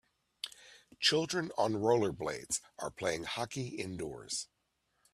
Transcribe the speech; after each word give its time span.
Children 0.99 1.51
on 1.59 1.73
rollerblades 1.73 2.59
are 2.79 2.89
playing 2.89 3.25
hockey 3.25 3.67
indoors 3.67 4.47